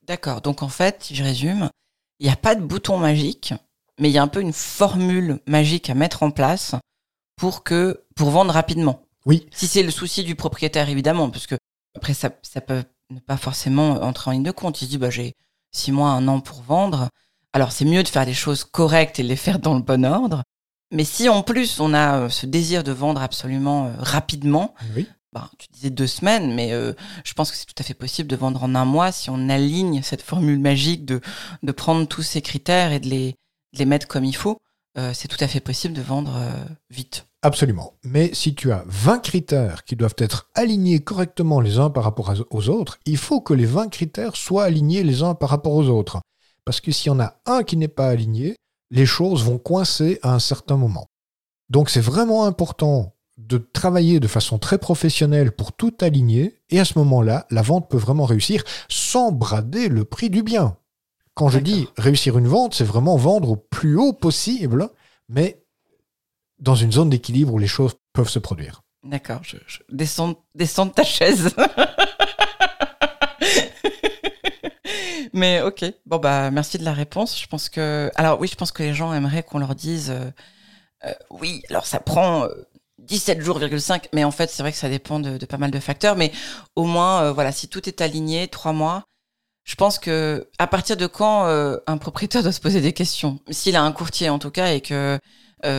D'accord, 0.07 0.41
donc 0.41 0.63
en 0.63 0.69
fait, 0.69 1.05
si 1.05 1.15
je 1.15 1.23
résume, 1.23 1.71
il 2.19 2.27
n'y 2.27 2.33
a 2.33 2.37
pas 2.37 2.55
de 2.55 2.63
bouton 2.63 2.99
magique, 2.99 3.55
mais 3.99 4.09
il 4.09 4.13
y 4.13 4.19
a 4.19 4.23
un 4.23 4.29
peu 4.29 4.41
une 4.41 4.53
formule 4.53 5.41
magique 5.47 5.91
à 5.91 5.95
mettre 5.95 6.23
en 6.23 6.31
place 6.31 6.75
pour 7.37 7.63
que 7.63 8.05
pour 8.17 8.31
vendre 8.31 8.53
rapidement. 8.53 9.03
Oui. 9.27 9.47
Si 9.53 9.67
c'est 9.67 9.83
le 9.83 9.91
souci 9.91 10.25
du 10.25 10.35
propriétaire, 10.35 10.89
évidemment, 10.89 11.31
parce 11.31 11.47
que 11.47 11.57
après 11.95 12.15
ça, 12.15 12.31
ça 12.43 12.61
peut 12.61 12.85
ne 13.11 13.21
pas 13.21 13.37
forcément 13.37 14.03
entrer 14.03 14.31
en 14.31 14.33
ligne 14.33 14.43
de 14.43 14.51
compte. 14.51 14.81
Il 14.81 14.87
se 14.87 14.91
dit 14.91 14.99
bah 14.99 15.11
j'ai 15.11 15.35
six 15.73 15.93
mois, 15.93 16.11
un 16.11 16.27
an 16.29 16.41
pour 16.41 16.63
vendre. 16.63 17.09
Alors 17.53 17.73
c'est 17.73 17.85
mieux 17.85 18.03
de 18.03 18.09
faire 18.09 18.25
les 18.25 18.35
choses 18.35 18.65
correctes 18.65 19.19
et 19.19 19.23
de 19.23 19.29
les 19.29 19.37
faire 19.37 19.59
dans 19.59 19.75
le 19.75 19.83
bon 19.83 20.05
ordre. 20.05 20.43
Mais 20.91 21.05
si 21.05 21.29
en 21.29 21.43
plus 21.43 21.81
on 21.81 21.93
a 21.93 22.19
euh, 22.19 22.29
ce 22.29 22.47
désir 22.47 22.83
de 22.83 22.93
vendre 22.93 23.21
absolument 23.21 23.87
euh, 23.87 23.93
rapidement, 23.99 24.75
bah, 25.33 25.51
tu 25.59 25.69
disais 25.73 25.91
deux 25.91 26.07
semaines, 26.07 26.55
mais 26.55 26.73
euh, 26.73 26.95
je 27.25 27.35
pense 27.35 27.51
que 27.51 27.57
c'est 27.57 27.67
tout 27.67 27.75
à 27.79 27.83
fait 27.83 27.95
possible 27.95 28.29
de 28.29 28.37
vendre 28.37 28.63
en 28.63 28.75
un 28.75 28.87
mois 28.87 29.13
si 29.13 29.29
on 29.29 29.49
aligne 29.51 30.03
cette 30.03 30.23
formule 30.23 30.59
magique 30.59 31.05
de, 31.05 31.21
de 31.63 31.73
prendre 31.73 32.07
tous 32.07 32.23
ces 32.23 32.41
critères 32.41 32.93
et 32.93 33.01
de 33.01 33.09
les, 33.09 33.35
les 33.75 33.85
mettre 33.85 34.09
comme 34.09 34.25
il 34.25 34.37
faut. 34.37 34.59
c'est 35.13 35.29
tout 35.29 35.37
à 35.41 35.47
fait 35.47 35.61
possible 35.61 35.95
de 35.95 36.03
vendre 36.03 36.33
vite. 36.91 37.27
Absolument. 37.43 37.95
Mais 38.03 38.35
si 38.35 38.55
tu 38.57 38.73
as 38.73 38.83
20 38.89 39.21
critères 39.21 39.85
qui 39.85 39.95
doivent 39.95 40.17
être 40.19 40.51
alignés 40.55 40.99
correctement 40.99 41.61
les 41.61 41.79
uns 41.79 41.91
par 41.91 42.03
rapport 42.03 42.35
aux 42.51 42.69
autres, 42.69 42.99
il 43.07 43.17
faut 43.17 43.41
que 43.41 43.55
les 43.55 43.67
20 43.67 43.91
critères 43.91 44.35
soient 44.35 44.65
alignés 44.65 45.05
les 45.05 45.23
uns 45.23 45.35
par 45.37 45.51
rapport 45.51 45.75
aux 45.75 45.87
autres. 45.87 46.21
Parce 46.65 46.81
que 46.81 46.91
s'il 46.91 47.13
y 47.13 47.15
en 47.15 47.21
a 47.21 47.37
un 47.47 47.63
qui 47.63 47.77
n'est 47.77 47.87
pas 47.87 48.09
aligné, 48.09 48.57
les 48.91 49.07
choses 49.07 49.45
vont 49.45 49.59
coincer 49.59 50.19
à 50.23 50.35
un 50.35 50.39
certain 50.39 50.77
moment. 50.77 51.09
Donc 51.69 51.91
c'est 51.91 52.01
vraiment 52.01 52.45
important 52.45 53.15
de 53.37 53.59
travailler 53.59 54.19
de 54.21 54.27
façon 54.27 54.59
très 54.59 54.79
professionnelle 54.79 55.53
pour 55.53 55.73
tout 55.73 55.95
aligner, 56.01 56.61
et 56.71 56.81
à 56.81 56.85
ce 56.85 56.99
moment-là, 56.99 57.47
la 57.51 57.63
vente 57.63 57.89
peut 57.89 57.97
vraiment 57.97 58.25
réussir 58.25 58.65
sans 58.89 59.31
brader 59.31 59.89
le 59.89 60.05
prix 60.05 60.29
du 60.29 60.43
bien. 60.43 60.77
Quand 61.35 61.49
je 61.49 61.61
dis 61.61 61.87
réussir 61.97 62.37
une 62.37 62.49
vente, 62.49 62.75
c'est 62.75 62.85
vraiment 62.85 63.17
vendre 63.17 63.51
au 63.51 63.57
plus 63.57 63.97
haut 63.97 64.13
possible, 64.13 64.89
mais 65.29 65.63
dans 66.59 66.75
une 66.75 66.91
zone 66.91 67.11
d'équilibre 67.11 67.55
où 67.55 67.59
les 67.59 67.69
choses 67.69 67.95
peuvent 68.13 68.29
se 68.29 68.41
produire. 68.41 68.83
D'accord, 69.05 69.41
je, 69.45 69.57
descends, 69.91 70.45
descends 70.57 70.87
de 70.87 70.91
ta 70.91 71.05
chaise. 71.05 71.55
Mais 75.33 75.63
ok, 75.63 75.85
bon 76.07 76.19
bah 76.19 76.51
merci 76.51 76.79
de 76.79 76.85
la 76.85 76.93
réponse. 76.93 77.41
Je 77.41 77.47
pense 77.47 77.69
que, 77.69 78.11
alors 78.15 78.41
oui, 78.41 78.49
je 78.49 78.57
pense 78.57 78.73
que 78.73 78.83
les 78.83 78.95
gens 78.95 79.13
aimeraient 79.13 79.43
qu'on 79.43 79.59
leur 79.59 79.75
dise, 79.75 80.11
euh, 80.11 80.31
euh, 81.05 81.13
oui, 81.31 81.63
alors 81.71 81.87
ça 81.87 82.01
prend 82.01 82.47
17 82.99 83.39
euh, 83.39 83.43
jours, 83.43 83.61
5, 83.79 84.09
mais 84.13 84.25
en 84.25 84.31
fait 84.31 84.51
c'est 84.51 84.63
vrai 84.63 84.73
que 84.73 84.79
ça 84.79 84.89
dépend 84.89 85.21
de, 85.21 85.45
pas 85.47 85.59
mal 85.59 85.71
de 85.71 85.81
facteurs. 85.81 86.17
Mais 86.17 86.33
au 86.77 86.85
moins, 86.85 87.33
voilà, 87.33 87.53
si 87.53 87.69
tout 87.69 87.89
est 87.89 88.01
aligné, 88.01 88.49
trois 88.49 88.73
mois, 88.73 89.05
je 89.65 89.75
pense 89.75 89.99
que 89.99 90.49
à 90.59 90.67
partir 90.67 90.97
de 90.97 91.07
quand 91.07 91.45
un 91.87 91.99
propriétaire 91.99 92.43
doit 92.43 92.53
se 92.53 92.61
poser 92.61 92.81
des 92.81 92.93
questions, 92.93 93.41
s'il 93.51 93.77
a 93.77 93.83
un 93.83 93.93
courtier 93.93 94.31
en 94.31 94.39
tout 94.39 94.51
cas 94.51 94.73
et 94.73 94.81
que 94.81 95.19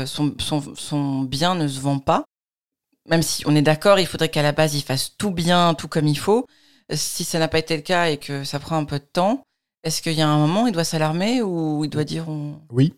son, 0.05 0.35
son 0.75 1.21
bien 1.21 1.55
ne 1.55 1.67
se 1.67 1.79
vend 1.79 1.99
pas, 1.99 2.25
même 3.09 3.23
si 3.23 3.43
on 3.47 3.55
est 3.55 3.61
d'accord, 3.61 3.99
il 3.99 4.05
faudrait 4.05 4.29
qu'à 4.29 4.43
la 4.43 4.51
base 4.51 4.75
il 4.75 4.83
fasse 4.83 5.17
tout 5.17 5.31
bien, 5.31 5.73
tout 5.73 5.87
comme 5.87 6.07
il 6.07 6.17
faut 6.17 6.45
si 6.91 7.23
ça 7.23 7.39
n'a 7.39 7.47
pas 7.47 7.59
été 7.59 7.75
le 7.75 7.83
cas 7.83 8.09
et 8.09 8.17
que 8.17 8.43
ça 8.43 8.59
prend 8.59 8.77
un 8.77 8.85
peu 8.85 8.99
de 8.99 9.05
temps, 9.05 9.43
est-ce 9.83 10.01
qu'il 10.01 10.13
y 10.13 10.21
a 10.21 10.27
un 10.27 10.37
moment 10.37 10.63
où 10.63 10.67
il 10.67 10.73
doit 10.73 10.83
s'alarmer 10.83 11.41
ou 11.41 11.83
il 11.83 11.89
doit 11.89 12.03
dire 12.03 12.27
Oui. 12.71 12.93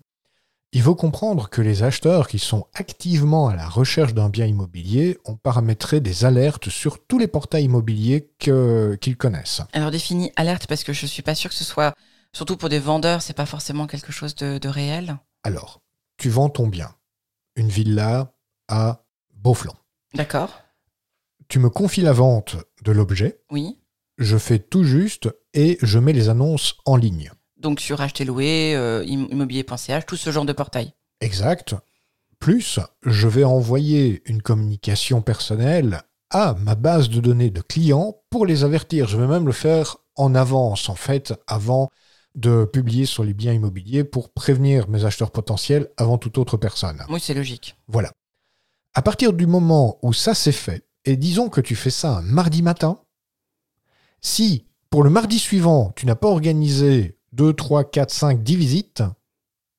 Il 0.74 0.82
faut 0.82 0.96
comprendre 0.96 1.50
que 1.50 1.62
les 1.62 1.84
acheteurs 1.84 2.30
qui 2.30 2.40
sont 2.40 2.66
activement 2.74 3.50
à 3.50 3.56
la 3.56 3.68
recherche 3.68 4.14
d'un 4.14 4.30
bien 4.30 4.46
immobilier 4.46 5.18
ont 5.26 5.36
paramétré 5.36 6.00
des 6.00 6.24
alertes 6.24 6.70
sur 6.70 7.06
tous 7.06 7.20
les 7.20 7.28
portails 7.28 7.66
immobiliers 7.66 8.30
qu'ils 8.40 9.18
connaissent. 9.18 9.62
Alors 9.74 9.92
définis 9.92 10.32
alerte 10.38 10.68
parce 10.68 10.86
que 10.86 10.94
je 10.94 11.04
ne 11.04 11.10
suis 11.10 11.24
pas 11.24 11.36
sûr 11.36 11.50
que 11.50 11.58
ce 11.58 11.66
soit, 11.66 11.94
surtout 12.32 12.56
pour 12.56 12.70
des 12.70 12.80
vendeurs, 12.80 13.22
c'est 13.22 13.34
pas 13.34 13.46
forcément 13.46 13.86
quelque 13.86 14.14
chose 14.14 14.34
de, 14.36 14.60
de 14.60 14.70
réel. 14.70 15.18
Alors, 15.44 15.82
tu 16.18 16.30
vends 16.30 16.50
ton 16.50 16.68
bien, 16.68 16.96
une 17.58 17.68
villa 17.68 18.32
à 18.70 19.04
Beaufland. 19.36 19.76
D'accord. 20.14 20.62
Tu 21.50 21.60
me 21.60 21.70
confies 21.70 22.02
la 22.02 22.14
vente 22.14 22.56
de 22.84 22.94
l'objet. 22.94 23.42
Oui 23.52 23.81
je 24.18 24.38
fais 24.38 24.60
tout 24.60 24.84
juste 24.84 25.30
et 25.54 25.78
je 25.82 26.00
mets 26.00 26.14
les 26.14 26.30
annonces 26.30 26.76
en 26.86 26.96
ligne. 26.96 27.32
Donc 27.58 27.80
sur 27.80 28.02
acheter 28.02 28.26
louer, 28.26 28.76
euh, 28.76 29.04
immobilier.ch, 29.06 30.06
tout 30.06 30.16
ce 30.16 30.32
genre 30.32 30.46
de 30.46 30.54
portail. 30.54 30.94
Exact. 31.20 31.76
Plus, 32.40 32.80
je 33.04 33.28
vais 33.28 33.44
envoyer 33.44 34.24
une 34.26 34.42
communication 34.42 35.22
personnelle 35.22 36.02
à 36.32 36.56
ma 36.56 36.76
base 36.76 37.10
de 37.10 37.20
données 37.20 37.52
de 37.52 37.62
clients 37.62 38.18
pour 38.30 38.46
les 38.46 38.64
avertir. 38.64 39.08
Je 39.08 39.18
vais 39.18 39.28
même 39.28 39.46
le 39.46 39.52
faire 39.52 39.98
en 40.16 40.34
avance, 40.34 40.90
en 40.90 40.96
fait, 40.96 41.34
avant 41.46 41.90
de 42.34 42.66
publier 42.66 43.06
sur 43.06 43.24
les 43.24 43.34
biens 43.34 43.54
immobiliers 43.54 44.04
pour 44.04 44.32
prévenir 44.32 44.88
mes 44.88 45.06
acheteurs 45.06 45.32
potentiels 45.32 45.90
avant 45.98 46.18
toute 46.18 46.38
autre 46.38 46.58
personne. 46.58 47.04
Oui, 47.10 47.20
c'est 47.20 47.34
logique. 47.34 47.76
Voilà. 47.88 48.12
À 48.94 49.02
partir 49.02 49.34
du 49.34 49.46
moment 49.48 50.00
où 50.02 50.14
ça 50.14 50.34
s'est 50.34 50.52
fait, 50.52 50.88
et 51.06 51.18
disons 51.18 51.50
que 51.50 51.62
tu 51.62 51.76
fais 51.76 51.90
ça 51.90 52.18
un 52.18 52.22
mardi 52.22 52.62
matin, 52.62 53.00
si 54.22 54.66
pour 54.90 55.04
le 55.04 55.10
mardi 55.10 55.40
suivant, 55.40 55.94
tu 55.96 56.06
n'as 56.06 56.16
pas 56.16 56.28
organisé 56.28 57.18
2, 57.34 57.54
3, 57.54 57.90
4, 57.90 58.12
5, 58.12 58.44
10 58.44 58.56
visites, 58.56 59.04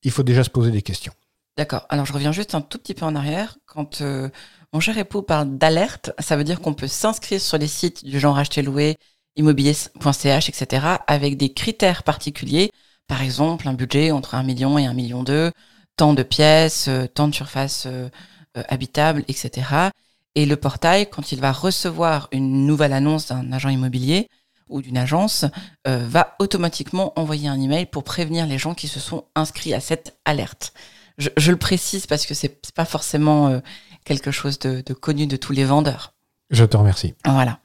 il 0.01 0.11
faut 0.11 0.23
déjà 0.23 0.43
se 0.43 0.49
poser 0.49 0.71
des 0.71 0.81
questions. 0.81 1.13
D'accord. 1.55 1.85
Alors 1.89 2.05
je 2.05 2.13
reviens 2.13 2.31
juste 2.31 2.55
un 2.55 2.61
tout 2.61 2.79
petit 2.79 2.95
peu 2.95 3.05
en 3.05 3.15
arrière. 3.15 3.57
Quand 3.65 4.01
euh, 4.01 4.29
mon 4.73 4.79
cher 4.79 4.97
époux 4.97 5.21
parle 5.21 5.57
d'alerte, 5.57 6.11
ça 6.17 6.35
veut 6.35 6.43
dire 6.43 6.61
qu'on 6.61 6.73
peut 6.73 6.87
s'inscrire 6.87 7.39
sur 7.39 7.59
les 7.59 7.67
sites 7.67 8.03
du 8.03 8.19
genre 8.19 8.37
acheter 8.37 8.63
louer, 8.63 8.97
immobilier.ch, 9.35 10.49
etc. 10.49 10.87
avec 11.05 11.37
des 11.37 11.53
critères 11.53 12.01
particuliers. 12.01 12.71
Par 13.07 13.21
exemple, 13.21 13.67
un 13.67 13.73
budget 13.73 14.11
entre 14.11 14.33
1 14.33 14.41
million 14.43 14.79
et 14.79 14.87
1 14.87 14.93
million 14.93 15.23
2, 15.23 15.51
tant 15.95 16.15
de 16.15 16.23
pièces, 16.23 16.87
euh, 16.87 17.05
tant 17.05 17.27
de 17.27 17.35
surfaces 17.35 17.85
euh, 17.85 18.09
habitables, 18.55 19.23
etc. 19.27 19.91
Et 20.35 20.45
le 20.45 20.55
portail, 20.55 21.09
quand 21.09 21.31
il 21.31 21.39
va 21.39 21.51
recevoir 21.51 22.27
une 22.31 22.65
nouvelle 22.65 22.93
annonce 22.93 23.27
d'un 23.27 23.51
agent 23.51 23.69
immobilier, 23.69 24.29
ou 24.69 24.81
d'une 24.81 24.97
agence 24.97 25.45
euh, 25.87 26.05
va 26.07 26.35
automatiquement 26.39 27.17
envoyer 27.17 27.47
un 27.47 27.59
email 27.59 27.85
pour 27.85 28.03
prévenir 28.03 28.47
les 28.47 28.57
gens 28.57 28.73
qui 28.73 28.87
se 28.87 28.99
sont 28.99 29.25
inscrits 29.35 29.73
à 29.73 29.79
cette 29.79 30.17
alerte. 30.25 30.73
Je, 31.17 31.51
le 31.51 31.57
précise 31.57 32.07
parce 32.07 32.25
que 32.25 32.33
c'est 32.33 32.71
pas 32.73 32.85
forcément 32.85 33.47
euh, 33.49 33.59
quelque 34.03 34.31
chose 34.31 34.57
de, 34.59 34.81
connu 34.93 35.27
de 35.27 35.35
tous 35.35 35.53
les 35.53 35.63
vendeurs. 35.63 36.13
Je 36.49 36.65
te 36.65 36.75
remercie. 36.75 37.13
Voilà. 37.25 37.59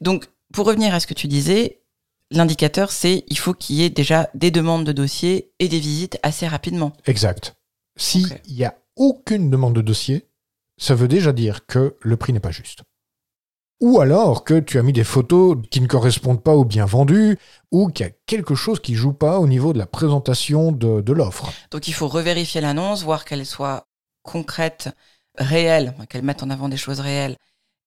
Donc, 0.00 0.28
pour 0.52 0.66
revenir 0.66 0.94
à 0.94 1.00
ce 1.00 1.06
que 1.06 1.14
tu 1.14 1.28
disais, 1.28 1.82
l'indicateur, 2.30 2.90
c'est 2.90 3.24
il 3.28 3.38
faut 3.38 3.52
qu'il 3.52 3.76
y 3.76 3.84
ait 3.84 3.90
déjà 3.90 4.30
des 4.34 4.50
demandes 4.50 4.84
de 4.84 4.92
dossiers 4.92 5.52
et 5.58 5.68
des 5.68 5.78
visites 5.78 6.18
assez 6.22 6.48
rapidement. 6.48 6.94
Exact. 7.06 7.54
S'il 7.96 8.40
n'y 8.48 8.64
a 8.64 8.74
aucune 8.96 9.50
demande 9.50 9.74
de 9.74 9.82
dossier, 9.82 10.26
ça 10.80 10.96
veut 10.96 11.08
déjà 11.08 11.32
dire 11.32 11.66
que 11.66 11.96
le 12.00 12.16
prix 12.16 12.32
n'est 12.32 12.40
pas 12.40 12.50
juste 12.50 12.82
ou 13.80 14.00
alors 14.00 14.44
que 14.44 14.60
tu 14.60 14.78
as 14.78 14.82
mis 14.82 14.92
des 14.92 15.04
photos 15.04 15.56
qui 15.70 15.80
ne 15.80 15.86
correspondent 15.86 16.42
pas 16.42 16.54
au 16.54 16.64
bien 16.64 16.84
vendu, 16.84 17.38
ou 17.72 17.88
qu'il 17.88 18.06
y 18.06 18.08
a 18.08 18.12
quelque 18.26 18.54
chose 18.54 18.78
qui 18.78 18.94
joue 18.94 19.14
pas 19.14 19.40
au 19.40 19.46
niveau 19.46 19.72
de 19.72 19.78
la 19.78 19.86
présentation 19.86 20.70
de, 20.70 21.12
l'offre. 21.12 21.50
Donc 21.70 21.88
il 21.88 21.94
faut 21.94 22.08
revérifier 22.08 22.60
l'annonce, 22.60 23.02
voir 23.02 23.24
qu'elle 23.24 23.46
soit 23.46 23.86
concrète, 24.22 24.90
réelle, 25.36 25.94
qu'elle 26.08 26.22
mette 26.22 26.42
en 26.42 26.50
avant 26.50 26.68
des 26.68 26.76
choses 26.76 27.00
réelles, 27.00 27.36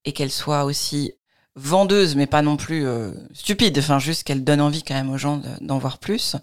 et 0.03 0.13
qu'elle 0.13 0.31
soit 0.31 0.65
aussi 0.65 1.13
vendeuse, 1.55 2.15
mais 2.15 2.25
pas 2.25 2.41
non 2.41 2.57
plus 2.57 2.87
euh, 2.87 3.11
stupide, 3.33 3.77
enfin 3.77 3.99
juste 3.99 4.23
qu'elle 4.23 4.43
donne 4.43 4.61
envie 4.61 4.81
quand 4.81 4.95
même 4.95 5.11
aux 5.11 5.19
gens 5.19 5.41
d'en 5.61 5.77
voir 5.77 5.99
plus. 5.99 6.35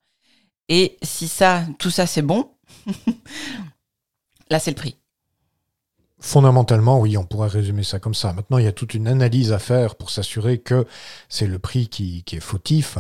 Et 0.69 0.97
si 1.03 1.27
ça, 1.27 1.65
tout 1.81 1.91
ça 1.91 2.07
c'est 2.07 2.23
bon, 2.23 2.53
là 4.51 4.61
c'est 4.61 4.71
le 4.71 4.77
prix. 4.77 4.97
Fondamentalement, 6.21 7.01
oui, 7.01 7.17
on 7.17 7.25
pourrait 7.25 7.49
résumer 7.49 7.83
ça 7.83 7.99
comme 7.99 8.15
ça. 8.15 8.35
Maintenant, 8.35 8.59
il 8.59 8.65
y 8.65 8.69
a 8.69 8.73
toute 8.73 8.93
une 8.93 9.09
analyse 9.09 9.53
à 9.53 9.59
faire 9.59 9.95
pour 9.97 10.11
s'assurer 10.11 10.59
que 10.59 10.87
c'est 11.31 11.47
le 11.47 11.59
prix 11.59 11.89
qui, 11.89 12.23
est 12.31 12.41
fautif. 12.41 12.99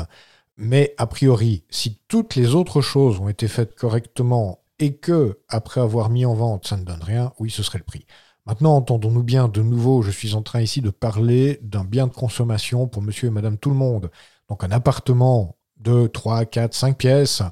Mais 0.57 0.95
a 0.97 1.07
priori, 1.07 1.65
si 1.69 1.99
toutes 2.09 2.35
les 2.35 2.55
autres 2.55 2.81
choses 2.81 3.21
ont 3.21 3.29
été 3.29 3.47
faites 3.47 3.75
correctement 3.75 4.63
et 4.79 4.97
que, 4.97 5.39
après 5.49 5.83
avoir 5.83 6.09
mis 6.09 6.25
en 6.25 6.35
vente, 6.35 6.67
ça 6.67 6.79
ne 6.79 6.85
donne 6.85 7.03
rien, 7.03 7.33
oui, 7.39 7.51
ce 7.51 7.63
serait 7.63 7.79
le 7.79 7.85
prix. 7.85 8.07
Maintenant, 8.47 8.75
entendons-nous 8.77 9.23
bien, 9.23 9.49
de 9.49 9.63
nouveau, 9.63 10.01
je 10.01 10.11
suis 10.11 10.35
en 10.35 10.43
train 10.43 10.63
ici 10.63 10.81
de 10.81 10.91
parler 10.91 11.61
d'un 11.63 11.85
bien 11.85 12.07
de 12.07 12.15
consommation 12.15 12.89
pour 12.89 13.03
monsieur 13.03 13.29
et 13.29 13.31
madame 13.31 13.59
tout 13.59 13.71
le 13.71 13.77
monde. 13.77 14.11
Donc 14.49 14.65
un 14.65 14.71
appartement 14.71 15.59
de 15.77 16.07
3, 16.07 16.47
4, 16.47 16.75
5 16.75 16.97
pièces 16.97 17.43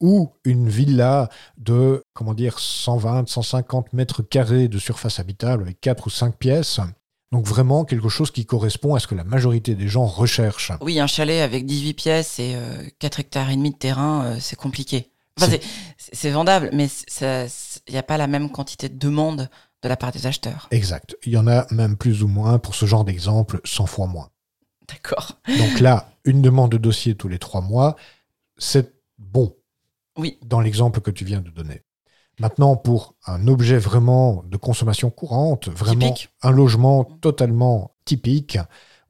ou 0.00 0.32
une 0.44 0.68
villa 0.68 1.28
de, 1.56 2.02
comment 2.12 2.34
dire, 2.34 2.58
120, 2.58 3.28
150 3.28 3.92
mètres 3.92 4.22
carrés 4.22 4.68
de 4.68 4.78
surface 4.78 5.20
habitable 5.20 5.62
avec 5.62 5.80
4 5.80 6.06
ou 6.06 6.10
5 6.10 6.36
pièces. 6.36 6.80
Donc 7.32 7.44
vraiment 7.46 7.84
quelque 7.84 8.08
chose 8.08 8.30
qui 8.30 8.46
correspond 8.46 8.94
à 8.94 9.00
ce 9.00 9.06
que 9.06 9.14
la 9.14 9.24
majorité 9.24 9.74
des 9.74 9.88
gens 9.88 10.06
recherchent. 10.06 10.72
Oui, 10.80 11.00
un 11.00 11.06
chalet 11.06 11.42
avec 11.42 11.66
18 11.66 11.94
pièces 11.94 12.38
et 12.38 12.56
4 12.98 13.18
euh, 13.18 13.20
hectares 13.20 13.50
et 13.50 13.56
demi 13.56 13.70
de 13.70 13.76
terrain, 13.76 14.24
euh, 14.24 14.36
c'est 14.40 14.56
compliqué. 14.56 15.10
c'est 15.98 16.30
vendable, 16.30 16.70
mais 16.72 16.88
il 17.20 17.92
n'y 17.92 17.98
a 17.98 18.02
pas 18.02 18.16
la 18.16 18.26
même 18.26 18.50
quantité 18.50 18.88
de 18.88 18.98
demandes 18.98 19.50
de 19.82 19.88
la 19.88 19.96
part 19.96 20.12
des 20.12 20.26
acheteurs. 20.26 20.68
Exact. 20.70 21.16
Il 21.24 21.32
y 21.32 21.36
en 21.36 21.46
a 21.46 21.66
même 21.70 21.96
plus 21.96 22.22
ou 22.22 22.28
moins, 22.28 22.58
pour 22.58 22.74
ce 22.74 22.86
genre 22.86 23.04
d'exemple, 23.04 23.60
100 23.64 23.86
fois 23.86 24.06
moins. 24.06 24.30
D'accord. 24.88 25.38
Donc 25.58 25.80
là, 25.80 26.10
une 26.24 26.42
demande 26.42 26.72
de 26.72 26.78
dossier 26.78 27.14
tous 27.16 27.28
les 27.28 27.38
3 27.38 27.60
mois, 27.60 27.96
c'est 28.56 28.94
bon. 29.18 29.54
Oui. 30.16 30.38
Dans 30.44 30.60
l'exemple 30.60 31.00
que 31.00 31.10
tu 31.10 31.24
viens 31.24 31.40
de 31.40 31.50
donner. 31.50 31.82
Maintenant, 32.38 32.76
pour 32.76 33.14
un 33.26 33.48
objet 33.48 33.78
vraiment 33.78 34.42
de 34.44 34.56
consommation 34.56 35.10
courante, 35.10 35.68
vraiment 35.68 36.14
un 36.42 36.50
logement 36.50 37.04
totalement 37.04 37.96
typique, 38.04 38.58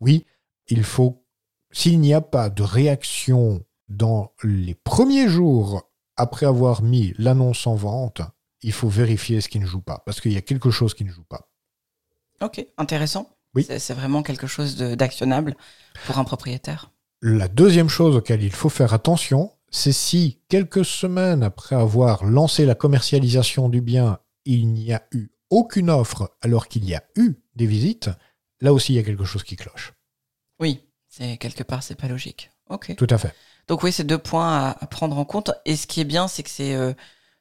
oui, 0.01 0.27
il 0.69 0.85
faut, 0.85 1.25
s'il 1.73 2.01
n'y 2.01 2.15
a 2.15 2.21
pas 2.21 2.51
de 2.51 2.63
réaction 2.63 3.65
dans 3.89 4.33
les 4.43 4.75
premiers 4.75 5.29
jours 5.29 5.91
après 6.17 6.47
avoir 6.47 6.83
mis 6.83 7.15
l'annonce 7.19 7.67
en 7.67 7.75
vente, 7.75 8.23
il 8.63 8.73
faut 8.73 8.89
vérifier 8.89 9.41
ce 9.41 9.49
qui 9.49 9.59
ne 9.59 9.67
joue 9.67 9.83
pas, 9.83 10.03
parce 10.07 10.21
qu'il 10.21 10.33
y 10.33 10.37
a 10.37 10.43
quelque 10.43 10.71
chose 10.71 10.95
qui 10.95 11.05
ne 11.05 11.11
joue 11.11 11.25
pas. 11.25 11.49
Ok, 12.41 12.65
intéressant. 12.79 13.37
Oui. 13.55 13.67
C'est 13.69 13.95
vraiment 13.95 14.23
quelque 14.23 14.47
chose 14.47 14.77
d'actionnable 14.77 15.57
pour 16.07 16.19
un 16.19 16.25
propriétaire. 16.25 16.91
La 17.23 17.49
deuxième 17.49 17.89
chose 17.89 18.17
auquel 18.17 18.43
il 18.43 18.53
faut 18.53 18.69
faire 18.69 18.93
attention, 18.93 19.51
c'est 19.77 19.93
si, 19.93 20.41
quelques 20.49 20.85
semaines 20.85 21.43
après 21.43 21.77
avoir 21.77 22.25
lancé 22.25 22.65
la 22.65 22.75
commercialisation 22.75 23.69
du 23.69 23.83
bien, 23.83 24.19
il 24.47 24.73
n'y 24.73 24.93
a 24.93 25.03
eu 25.13 25.29
aucune 25.51 25.91
offre 25.91 26.35
alors 26.41 26.67
qu'il 26.69 26.85
y 26.87 26.95
a 26.95 27.05
eu 27.15 27.35
des 27.57 27.67
visites, 27.67 28.09
là 28.61 28.73
aussi 28.73 28.95
il 28.95 28.97
y 28.97 28.99
a 28.99 29.03
quelque 29.03 29.25
chose 29.25 29.45
qui 29.45 29.55
cloche. 29.55 29.93
Oui, 30.61 30.81
c'est 31.09 31.37
quelque 31.37 31.63
part 31.63 31.83
c'est 31.83 31.95
pas 31.95 32.09
logique. 32.09 32.51
Ok. 32.71 32.95
Tout 32.97 33.07
à 33.11 33.19
fait. 33.19 33.35
Donc 33.69 33.83
oui, 33.83 33.93
c'est 33.93 34.05
deux 34.05 34.19
points 34.19 34.75
à, 34.81 34.87
prendre 34.87 35.19
en 35.19 35.25
compte. 35.25 35.51
Et 35.67 35.77
ce 35.77 35.87
qui 35.87 36.01
est 36.01 36.05
bien, 36.05 36.27
c'est 36.27 36.43
que 36.43 36.51
c'est, 36.51 36.75
euh, 36.75 36.95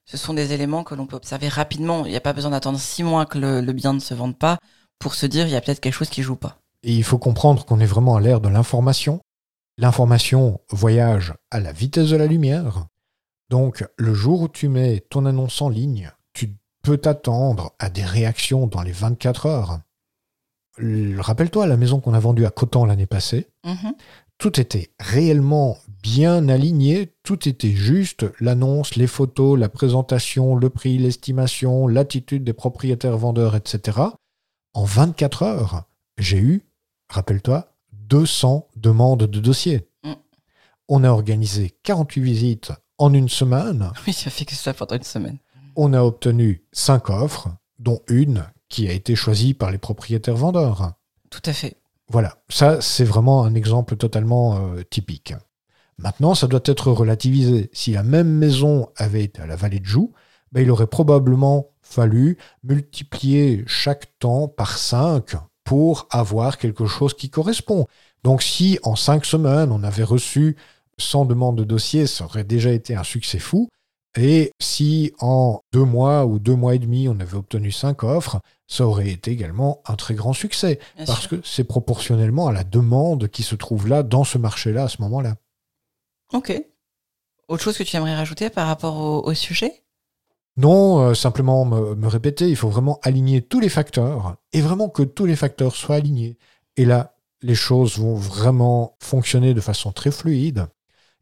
ce 0.04 0.18
sont 0.18 0.34
des 0.34 0.54
éléments 0.54 0.84
que 0.84 0.94
l'on 0.94 1.08
peut 1.08 1.16
observer 1.16 1.48
rapidement. 1.48 2.06
Il 2.06 2.12
n'y 2.12 2.18
a 2.18 2.22
pas 2.22 2.34
besoin 2.34 2.52
d'attendre 2.52 2.80
six 2.80 3.04
mois 3.04 3.26
que 3.26 3.38
le, 3.38 3.62
le, 3.62 3.74
bien 3.74 3.94
ne 3.94 4.00
se 4.00 4.14
vende 4.14 4.38
pas 4.38 4.58
pour 5.00 5.16
se 5.16 5.26
dire 5.26 5.48
il 5.48 5.52
y 5.52 5.56
a 5.56 5.62
peut-être 5.62 5.80
quelque 5.80 5.94
chose 5.94 6.10
qui 6.10 6.22
joue 6.22 6.36
pas. 6.36 6.60
Et 6.84 6.94
il 6.94 7.04
faut 7.04 7.18
comprendre 7.18 7.66
qu'on 7.66 7.80
est 7.80 7.86
vraiment 7.86 8.16
à 8.16 8.22
l'ère 8.22 8.42
de 8.42 8.50
l'information 8.50 9.22
L'information 9.78 10.62
voyage 10.70 11.34
à 11.52 11.60
la 11.60 11.72
vitesse 11.72 12.10
de 12.10 12.16
la 12.16 12.28
lumière. 12.28 12.88
Donc, 13.50 13.86
le 13.98 14.14
jour 14.14 14.42
où 14.42 14.48
tu 14.48 14.70
mets 14.70 15.02
ton 15.10 15.26
annonce 15.26 15.62
en 15.62 15.70
ligne, 15.70 16.12
tu 16.34 16.56
peux 16.82 16.98
t'attendre 16.98 17.74
à 17.80 17.90
des 17.90 18.06
réactions 18.06 18.68
dans 18.68 18.82
les 18.82 18.92
24 18.92 19.46
heures. 19.46 19.80
Rappelle-toi 20.78 21.68
la 21.68 21.78
maison 21.78 22.00
qu'on 22.00 22.14
a 22.14 22.20
vendue 22.20 22.46
à 22.46 22.52
Coton 22.52 22.86
l'année 22.86 23.06
passée. 23.06 23.48
Mm-hmm. 23.66 23.94
Tout 24.38 24.60
était 24.60 24.92
réellement 25.00 25.78
bien 26.04 26.50
aligné, 26.50 27.14
tout 27.24 27.48
était 27.48 27.72
juste, 27.72 28.26
l'annonce, 28.42 28.96
les 28.96 29.08
photos, 29.08 29.58
la 29.58 29.70
présentation, 29.70 30.56
le 30.56 30.70
prix, 30.70 30.98
l'estimation, 30.98 31.88
l'attitude 31.88 32.44
des 32.44 32.54
propriétaires 32.54 33.18
vendeurs, 33.18 33.56
etc. 33.56 34.00
En 34.74 34.84
24 34.84 35.44
heures, 35.44 35.84
j'ai 36.18 36.38
eu, 36.38 36.66
rappelle-toi, 37.10 37.75
200 38.08 38.68
demandes 38.76 39.24
de 39.24 39.40
dossiers. 39.40 39.88
Mm. 40.04 40.14
On 40.88 41.04
a 41.04 41.10
organisé 41.10 41.76
48 41.84 42.22
visites 42.22 42.72
en 42.98 43.14
une 43.14 43.30
semaine. 43.30 43.92
Oui, 44.08 44.14
ça 44.14 44.30
fait 44.30 44.46
que 44.46 44.56
ça 44.56 44.74
pendant 44.74 44.96
une 44.96 45.04
semaine. 45.04 45.38
On 45.76 45.94
a 45.94 46.02
obtenu 46.02 46.64
5 46.72 47.10
offres, 47.10 47.50
dont 47.80 48.02
une 48.08 48.46
qui 48.70 48.88
a 48.88 48.94
été 48.94 49.16
choisie 49.16 49.54
par 49.54 49.72
les 49.72 49.78
propriétaires 49.78 50.36
vendeurs. 50.36 50.94
Tout 51.30 51.42
à 51.46 51.54
fait. 51.54 51.78
Voilà, 52.10 52.38
ça 52.50 52.82
c'est 52.82 53.04
vraiment 53.04 53.44
un 53.44 53.56
exemple 53.56 53.98
totalement 53.98 54.58
euh, 54.58 54.84
typique. 54.84 55.34
Maintenant, 55.98 56.36
ça 56.36 56.48
doit 56.48 56.62
être 56.66 56.92
relativisé. 56.92 57.70
Si 57.74 57.92
la 57.94 58.04
même 58.04 58.30
maison 58.30 58.90
avait 58.98 59.24
été 59.24 59.42
à 59.42 59.48
la 59.48 59.56
vallée 59.56 59.80
de 59.80 59.86
Joux, 59.86 60.14
ben, 60.52 60.62
il 60.62 60.72
aurait 60.72 60.88
probablement 60.88 61.70
fallu 61.82 62.38
multiplier 62.64 63.64
chaque 63.68 64.18
temps 64.20 64.48
par 64.48 64.78
5 64.78 65.36
pour 65.66 66.08
avoir 66.12 66.58
quelque 66.58 66.86
chose 66.86 67.14
qui 67.14 67.30
correspond. 67.30 67.86
Donc 68.24 68.42
si 68.42 68.80
en 68.84 68.96
cinq 68.96 69.26
semaines, 69.26 69.72
on 69.72 69.84
avait 69.84 70.04
reçu 70.04 70.56
100 70.98 71.26
demandes 71.26 71.58
de 71.58 71.66
dossiers, 71.66 72.08
ça 72.08 72.24
aurait 72.24 72.46
déjà 72.46 72.72
été 72.72 72.96
un 72.96 73.04
succès 73.04 73.40
fou. 73.40 73.68
Et 74.18 74.52
si 74.62 75.12
en 75.20 75.60
deux 75.74 75.84
mois 75.84 76.26
ou 76.26 76.40
deux 76.40 76.56
mois 76.56 76.76
et 76.76 76.80
demi, 76.80 77.10
on 77.10 77.20
avait 77.20 77.36
obtenu 77.36 77.72
cinq 77.72 78.04
offres, 78.04 78.40
ça 78.68 78.88
aurait 78.88 79.10
été 79.10 79.32
également 79.32 79.82
un 79.86 79.96
très 79.96 80.14
grand 80.14 80.32
succès. 80.32 80.80
parce 81.06 81.28
que 81.28 81.42
c'est 81.44 81.66
proportionnellement 81.66 82.48
à 82.48 82.54
la 82.54 82.64
demande 82.64 83.28
qui 83.28 83.44
se 83.44 83.56
trouve 83.56 83.90
là, 83.90 84.04
dans 84.04 84.24
ce 84.24 84.38
marché-là, 84.38 84.84
à 84.84 84.88
ce 84.88 85.02
moment-là. 85.02 85.36
Ok. 86.32 86.54
Autre 87.48 87.64
chose 87.64 87.78
que 87.78 87.84
tu 87.84 87.96
aimerais 87.98 88.16
rajouter 88.16 88.50
par 88.50 88.68
rapport 88.68 89.26
au 89.26 89.34
sujet? 89.34 89.85
Non, 90.58 91.00
euh, 91.00 91.14
simplement 91.14 91.66
me, 91.66 92.08
répéter, 92.08 92.50
il 92.50 92.56
faut 92.56 92.70
vraiment 92.70 93.00
aligner 93.04 93.42
tous 93.42 93.60
les 93.60 93.70
facteurs 93.70 94.38
et 94.54 94.62
vraiment 94.62 94.90
que 94.90 95.04
tous 95.04 95.26
les 95.26 95.36
facteurs 95.36 95.76
soient 95.76 95.96
alignés. 95.98 96.38
Et 96.78 96.86
là, 96.86 97.16
les 97.42 97.56
choses 97.56 97.98
vont 98.00 98.16
vraiment 98.16 98.96
fonctionner 99.00 99.54
de 99.54 99.62
façon 99.62 99.92
très 99.92 100.12
fluide, 100.12 100.68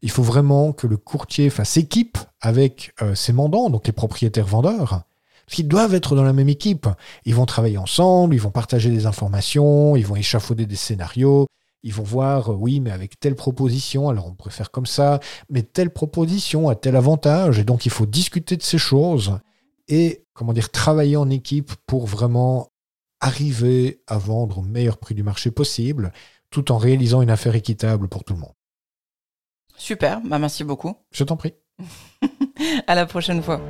il 0.04 0.10
faut 0.10 0.22
vraiment 0.22 0.72
que 0.72 0.86
le 0.86 0.98
courtier 0.98 1.48
fasse 1.48 1.78
équipe 1.78 2.18
avec 2.42 2.92
euh, 3.00 3.14
ses 3.14 3.32
mandants, 3.32 3.70
donc 3.70 3.86
les 3.86 3.92
propriétaires 3.92 4.46
vendeurs. 4.46 5.04
Parce 5.46 5.56
qu'ils 5.56 5.66
doivent 5.66 5.94
être 5.94 6.14
dans 6.14 6.24
la 6.24 6.34
même 6.34 6.50
équipe. 6.50 6.86
Ils 7.24 7.34
vont 7.34 7.46
travailler 7.46 7.78
ensemble, 7.78 8.34
ils 8.34 8.40
vont 8.40 8.50
partager 8.50 8.90
des 8.90 9.06
informations, 9.06 9.96
ils 9.96 10.06
vont 10.06 10.16
échafauder 10.16 10.66
des 10.66 10.76
scénarios, 10.76 11.46
ils 11.84 11.92
vont 11.92 12.02
voir, 12.02 12.50
euh, 12.50 12.56
oui, 12.56 12.80
mais 12.80 12.90
avec 12.90 13.20
telle 13.20 13.36
proposition, 13.36 14.08
alors 14.08 14.26
on 14.26 14.34
préfère 14.34 14.70
comme 14.70 14.86
ça, 14.86 15.20
mais 15.50 15.62
telle 15.62 15.90
proposition 15.90 16.68
a 16.68 16.74
tel 16.74 16.96
avantage, 16.96 17.58
et 17.58 17.64
donc 17.64 17.86
il 17.86 17.92
faut 17.92 18.06
discuter 18.06 18.56
de 18.56 18.62
ces 18.62 18.78
choses 18.78 19.38
et, 19.86 20.24
comment 20.32 20.54
dire, 20.54 20.70
travailler 20.70 21.16
en 21.16 21.28
équipe 21.28 21.72
pour 21.86 22.06
vraiment 22.06 22.72
arriver 23.20 24.02
à 24.06 24.16
vendre 24.16 24.58
au 24.58 24.62
meilleur 24.62 24.96
prix 24.96 25.14
du 25.14 25.22
marché 25.22 25.50
possible, 25.50 26.12
tout 26.50 26.72
en 26.72 26.78
réalisant 26.78 27.20
une 27.20 27.30
affaire 27.30 27.54
équitable 27.54 28.08
pour 28.08 28.24
tout 28.24 28.32
le 28.32 28.40
monde. 28.40 28.54
Super, 29.76 30.20
bah 30.22 30.38
merci 30.38 30.64
beaucoup. 30.64 30.94
Je 31.12 31.22
t'en 31.22 31.36
prie. 31.36 31.54
à 32.86 32.94
la 32.94 33.04
prochaine 33.04 33.42
fois. 33.42 33.60